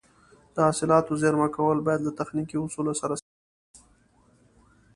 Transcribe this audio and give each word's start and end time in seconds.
د 0.53 0.55
حاصلاتو 0.67 1.19
زېرمه 1.21 1.47
کول 1.55 1.77
باید 1.87 2.01
له 2.03 2.11
تخنیکي 2.19 2.57
اصولو 2.59 2.93
سره 3.01 3.13
سم 3.21 3.29
وي. 3.39 3.43